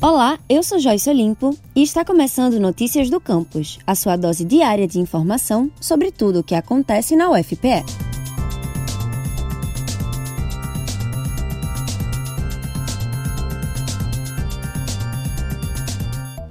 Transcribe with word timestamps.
Olá, 0.00 0.38
eu 0.48 0.62
sou 0.62 0.78
Joyce 0.78 1.10
Olimpo 1.10 1.58
e 1.74 1.82
está 1.82 2.04
começando 2.04 2.60
Notícias 2.60 3.10
do 3.10 3.20
Campus, 3.20 3.80
a 3.84 3.96
sua 3.96 4.14
dose 4.14 4.44
diária 4.44 4.86
de 4.86 5.00
informação 5.00 5.68
sobre 5.80 6.12
tudo 6.12 6.38
o 6.38 6.42
que 6.44 6.54
acontece 6.54 7.16
na 7.16 7.28
UFPE. 7.28 7.82